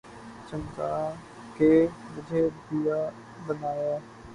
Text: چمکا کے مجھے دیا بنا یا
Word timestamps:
چمکا 0.47 0.89
کے 1.57 1.71
مجھے 2.13 2.41
دیا 2.67 2.99
بنا 3.47 3.71
یا 3.75 3.97